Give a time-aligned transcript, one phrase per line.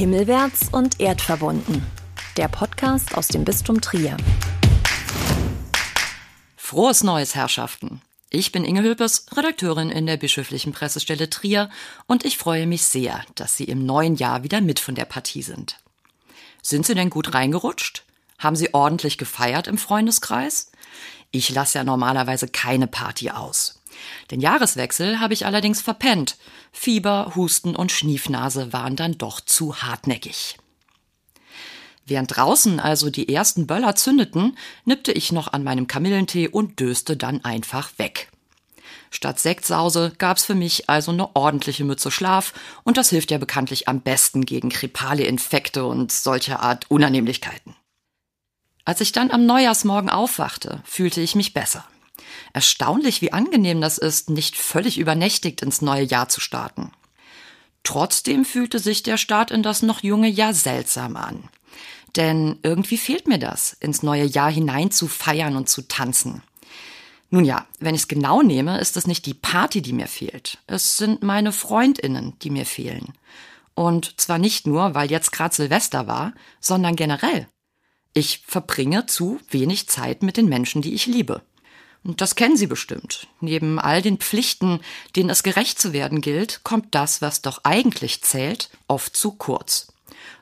[0.00, 1.84] Himmelwärts und erdverbunden.
[2.38, 4.16] Der Podcast aus dem Bistum Trier.
[6.56, 8.00] Frohes Neues, Herrschaften.
[8.30, 11.68] Ich bin Inge Hülpes, Redakteurin in der bischöflichen Pressestelle Trier
[12.06, 15.42] und ich freue mich sehr, dass Sie im neuen Jahr wieder mit von der Partie
[15.42, 15.76] sind.
[16.62, 18.04] Sind Sie denn gut reingerutscht?
[18.38, 20.72] Haben Sie ordentlich gefeiert im Freundeskreis?
[21.30, 23.79] Ich lasse ja normalerweise keine Party aus.
[24.30, 26.36] Den Jahreswechsel habe ich allerdings verpennt.
[26.72, 30.56] Fieber, Husten und Schniefnase waren dann doch zu hartnäckig.
[32.06, 37.16] Während draußen also die ersten Böller zündeten, nippte ich noch an meinem Kamillentee und döste
[37.16, 38.30] dann einfach weg.
[39.12, 42.52] Statt Sektsause gab's für mich also eine ordentliche Mütze Schlaf
[42.84, 47.76] und das hilft ja bekanntlich am besten gegen kripale Infekte und solcher Art Unannehmlichkeiten.
[48.84, 51.84] Als ich dann am Neujahrsmorgen aufwachte, fühlte ich mich besser.
[52.52, 56.92] Erstaunlich, wie angenehm das ist, nicht völlig übernächtigt ins neue Jahr zu starten.
[57.82, 61.48] Trotzdem fühlte sich der Start in das noch junge Jahr seltsam an.
[62.16, 66.42] Denn irgendwie fehlt mir das, ins neue Jahr hinein zu feiern und zu tanzen.
[67.30, 70.58] Nun ja, wenn ich es genau nehme, ist es nicht die Party, die mir fehlt.
[70.66, 73.12] Es sind meine Freundinnen, die mir fehlen.
[73.74, 77.46] Und zwar nicht nur, weil jetzt gerade Silvester war, sondern generell.
[78.12, 81.42] Ich verbringe zu wenig Zeit mit den Menschen, die ich liebe.
[82.02, 83.26] Und das kennen Sie bestimmt.
[83.40, 84.80] Neben all den Pflichten,
[85.16, 89.92] denen es gerecht zu werden gilt, kommt das, was doch eigentlich zählt, oft zu kurz.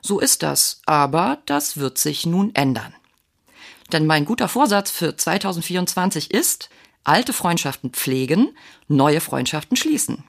[0.01, 2.93] So ist das, aber das wird sich nun ändern.
[3.91, 6.69] Denn mein guter Vorsatz für 2024 ist,
[7.03, 8.55] alte Freundschaften pflegen,
[8.87, 10.23] neue Freundschaften schließen.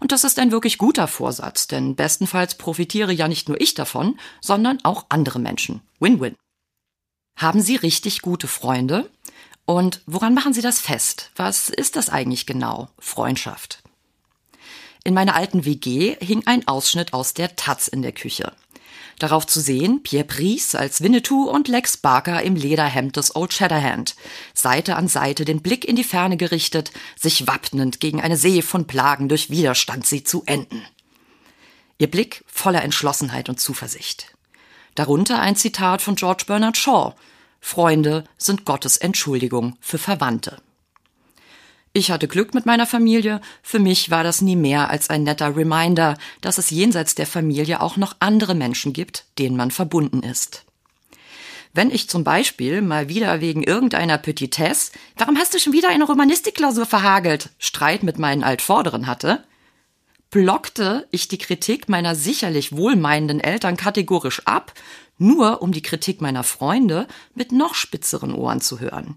[0.00, 4.18] Und das ist ein wirklich guter Vorsatz, denn bestenfalls profitiere ja nicht nur ich davon,
[4.40, 5.80] sondern auch andere Menschen.
[5.98, 6.36] Win-win.
[7.36, 9.10] Haben Sie richtig gute Freunde?
[9.66, 11.30] Und woran machen Sie das fest?
[11.36, 12.88] Was ist das eigentlich genau?
[12.98, 13.82] Freundschaft.
[15.04, 18.52] In meiner alten WG hing ein Ausschnitt aus der Taz in der Küche.
[19.18, 24.14] Darauf zu sehen Pierre Brice als Winnetou und Lex Barker im Lederhemd des Old Shatterhand,
[24.52, 28.86] Seite an Seite den Blick in die Ferne gerichtet, sich wappnend gegen eine See von
[28.86, 30.82] Plagen durch Widerstand sie zu enden.
[31.98, 34.36] Ihr Blick voller Entschlossenheit und Zuversicht.
[34.94, 37.14] Darunter ein Zitat von George Bernard Shaw,
[37.66, 40.58] Freunde sind Gottes Entschuldigung für Verwandte.
[41.92, 45.56] Ich hatte Glück mit meiner Familie, für mich war das nie mehr als ein netter
[45.56, 50.64] Reminder, dass es jenseits der Familie auch noch andere Menschen gibt, denen man verbunden ist.
[51.74, 56.04] Wenn ich zum Beispiel mal wieder wegen irgendeiner Petitesse, warum hast du schon wieder eine
[56.04, 59.42] Romanistikklausur verhagelt, Streit mit meinen Altvorderen hatte,
[60.30, 64.72] blockte ich die Kritik meiner sicherlich wohlmeinenden Eltern kategorisch ab,
[65.18, 69.16] nur um die Kritik meiner Freunde mit noch spitzeren Ohren zu hören.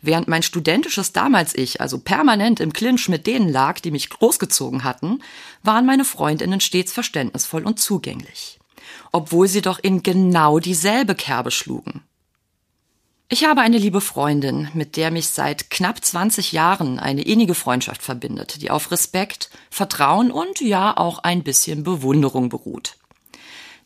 [0.00, 4.84] Während mein studentisches damals ich also permanent im Clinch mit denen lag, die mich großgezogen
[4.84, 5.22] hatten,
[5.62, 8.60] waren meine Freundinnen stets verständnisvoll und zugänglich.
[9.10, 12.02] Obwohl sie doch in genau dieselbe Kerbe schlugen.
[13.30, 18.02] Ich habe eine liebe Freundin, mit der mich seit knapp 20 Jahren eine innige Freundschaft
[18.02, 22.96] verbindet, die auf Respekt, Vertrauen und ja auch ein bisschen Bewunderung beruht.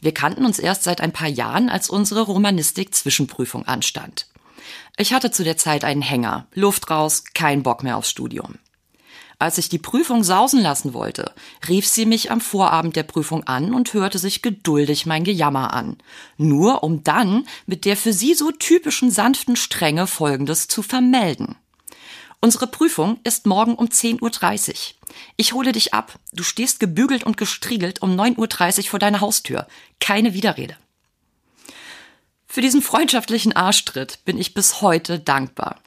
[0.02, 4.26] Wir kannten uns erst seit ein paar Jahren, als unsere Romanistik-Zwischenprüfung anstand.
[4.96, 8.58] Ich hatte zu der Zeit einen Hänger, Luft raus, kein Bock mehr aufs Studium.
[9.38, 11.32] Als ich die Prüfung sausen lassen wollte,
[11.68, 15.96] rief sie mich am Vorabend der Prüfung an und hörte sich geduldig mein Gejammer an,
[16.36, 21.56] nur um dann mit der für sie so typischen sanften Strenge Folgendes zu vermelden.
[22.44, 24.76] Unsere Prüfung ist morgen um 10.30 Uhr.
[25.36, 26.18] Ich hole dich ab.
[26.32, 29.68] Du stehst gebügelt und gestriegelt um 9.30 Uhr vor deiner Haustür.
[30.00, 30.76] Keine Widerrede.
[32.48, 35.80] Für diesen freundschaftlichen Arschtritt bin ich bis heute dankbar.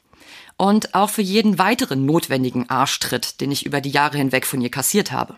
[0.56, 4.70] Und auch für jeden weiteren notwendigen Arschtritt, den ich über die Jahre hinweg von ihr
[4.70, 5.36] kassiert habe.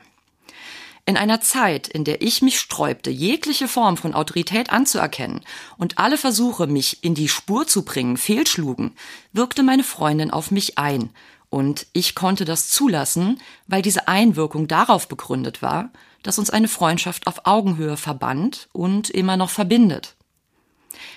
[1.08, 5.41] In einer Zeit, in der ich mich sträubte, jegliche Form von Autorität anzuerkennen
[5.78, 8.92] und alle Versuche, mich in die Spur zu bringen, fehlschlugen,
[9.32, 11.08] wirkte meine Freundin auf mich ein,
[11.48, 15.88] und ich konnte das zulassen, weil diese Einwirkung darauf begründet war,
[16.22, 20.15] dass uns eine Freundschaft auf Augenhöhe verband und immer noch verbindet.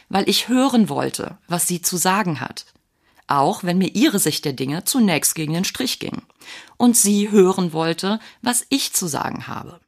[0.07, 2.63] Weil ich hören wollte, was sie zu sagen hat,
[3.31, 6.21] auch wenn mir ihre Sicht der Dinge zunächst gegen den Strich ging.
[6.77, 9.79] Und sie hören wollte, was ich zu sagen habe.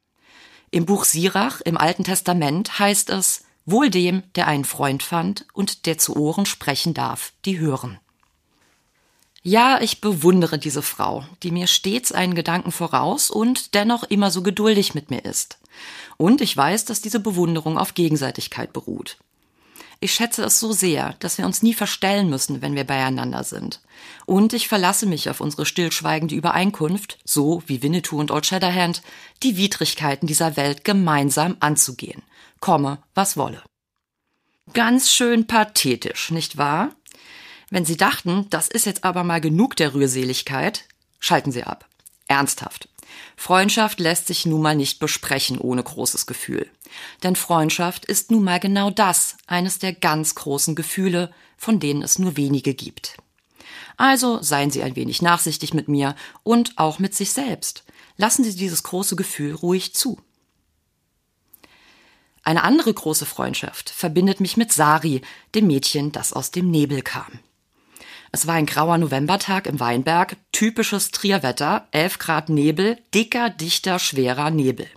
[0.70, 5.86] Im Buch Sirach im Alten Testament heißt es, wohl dem, der einen Freund fand und
[5.86, 7.98] der zu Ohren sprechen darf, die hören.
[9.42, 14.42] Ja, ich bewundere diese Frau, die mir stets einen Gedanken voraus und dennoch immer so
[14.42, 15.58] geduldig mit mir ist.
[16.16, 19.18] Und ich weiß, dass diese Bewunderung auf Gegenseitigkeit beruht.
[20.04, 23.80] Ich schätze es so sehr, dass wir uns nie verstellen müssen, wenn wir beieinander sind.
[24.26, 29.00] Und ich verlasse mich auf unsere stillschweigende Übereinkunft, so wie Winnetou und Old Shatterhand,
[29.42, 32.20] die Widrigkeiten dieser Welt gemeinsam anzugehen.
[32.60, 33.62] Komme, was wolle.
[34.74, 36.94] Ganz schön pathetisch, nicht wahr?
[37.70, 40.84] Wenn Sie dachten, das ist jetzt aber mal genug der Rührseligkeit,
[41.18, 41.88] schalten Sie ab.
[42.28, 42.90] Ernsthaft.
[43.36, 46.70] Freundschaft lässt sich nun mal nicht besprechen ohne großes Gefühl.
[47.22, 52.18] Denn Freundschaft ist nun mal genau das, eines der ganz großen Gefühle, von denen es
[52.18, 53.16] nur wenige gibt.
[53.96, 57.84] Also seien Sie ein wenig nachsichtig mit mir und auch mit sich selbst.
[58.16, 60.20] Lassen Sie dieses große Gefühl ruhig zu.
[62.42, 65.22] Eine andere große Freundschaft verbindet mich mit Sari,
[65.54, 67.40] dem Mädchen, das aus dem Nebel kam.
[68.34, 74.50] Es war ein grauer Novembertag im Weinberg, typisches Trierwetter, 11 Grad Nebel, dicker, dichter, schwerer
[74.50, 74.88] Nebel.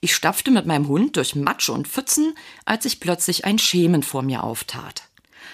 [0.00, 2.32] Ich stapfte mit meinem Hund durch Matsch und Pfützen,
[2.64, 5.02] als sich plötzlich ein Schemen vor mir auftat.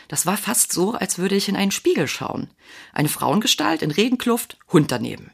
[0.07, 2.49] Das war fast so, als würde ich in einen Spiegel schauen.
[2.93, 5.33] Eine Frauengestalt in Regenkluft, Hund daneben.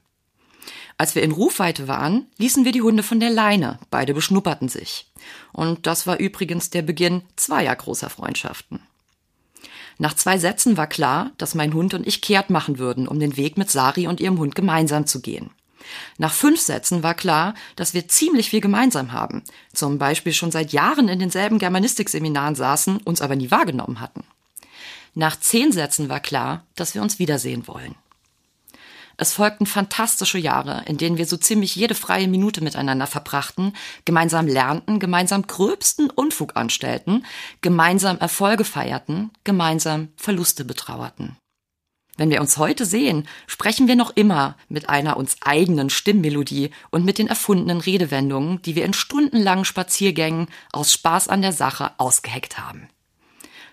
[0.97, 5.13] Als wir in Rufweite waren, ließen wir die Hunde von der Leine, beide beschnupperten sich.
[5.53, 8.81] Und das war übrigens der Beginn zweier großer Freundschaften.
[9.99, 13.37] Nach zwei Sätzen war klar, dass mein Hund und ich kehrt machen würden, um den
[13.37, 15.51] Weg mit Sari und ihrem Hund gemeinsam zu gehen.
[16.19, 19.43] Nach fünf Sätzen war klar, dass wir ziemlich viel gemeinsam haben,
[19.73, 24.25] zum Beispiel schon seit Jahren in denselben Germanistikseminaren saßen, uns aber nie wahrgenommen hatten.
[25.15, 27.95] Nach zehn Sätzen war klar, dass wir uns wiedersehen wollen.
[29.17, 33.73] Es folgten fantastische Jahre, in denen wir so ziemlich jede freie Minute miteinander verbrachten,
[34.05, 37.25] gemeinsam lernten, gemeinsam gröbsten Unfug anstellten,
[37.61, 41.37] gemeinsam Erfolge feierten, gemeinsam Verluste betrauerten.
[42.17, 47.05] Wenn wir uns heute sehen, sprechen wir noch immer mit einer uns eigenen Stimmmelodie und
[47.05, 52.59] mit den erfundenen Redewendungen, die wir in stundenlangen Spaziergängen aus Spaß an der Sache ausgeheckt
[52.59, 52.89] haben.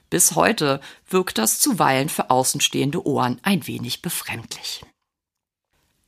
[0.10, 4.84] Bis heute wirkt das zuweilen für außenstehende Ohren ein wenig befremdlich.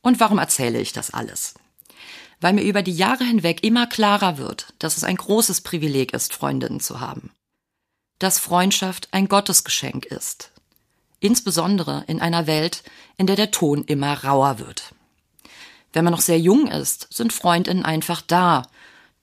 [0.04, 1.54] Und warum erzähle ich das alles?
[2.38, 6.34] Weil mir über die Jahre hinweg immer klarer wird, dass es ein großes Privileg ist,
[6.34, 7.32] Freundinnen zu haben.
[8.18, 10.52] Dass Freundschaft ein Gottesgeschenk ist.
[11.20, 12.84] Insbesondere in einer Welt,
[13.16, 14.94] in der der Ton immer rauer wird.
[15.94, 18.66] Wenn man noch sehr jung ist, sind Freundinnen einfach da.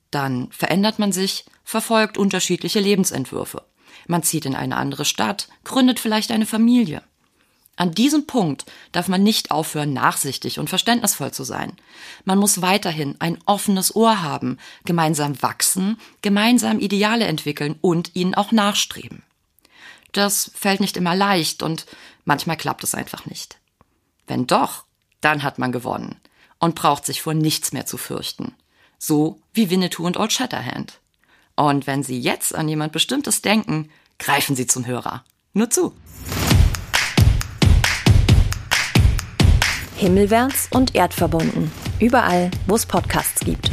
[0.10, 3.64] Dann verändert man sich, verfolgt unterschiedliche Lebensentwürfe.
[4.08, 7.04] Man zieht in eine andere Stadt, gründet vielleicht eine Familie.
[7.82, 11.76] An diesem Punkt darf man nicht aufhören, nachsichtig und verständnisvoll zu sein.
[12.26, 18.52] Man muss weiterhin ein offenes Ohr haben, gemeinsam wachsen, gemeinsam Ideale entwickeln und ihnen auch
[18.52, 19.24] nachstreben.
[20.12, 21.88] Das fällt nicht immer leicht und
[22.24, 23.58] manchmal klappt es einfach nicht.
[24.28, 24.86] Wenn doch,
[25.20, 26.18] dann hat man gewonnen
[26.60, 28.54] und braucht sich vor nichts mehr zu fürchten.
[29.00, 31.00] So wie Winnetou und Old Shatterhand.
[31.56, 33.90] Und wenn Sie jetzt an jemand Bestimmtes denken,
[34.20, 35.26] greifen Sie zum Hörer.
[35.54, 35.96] Nur zu.
[40.02, 41.70] Himmelwärts und erdverbunden.
[42.00, 43.70] Überall, wo es Podcasts gibt.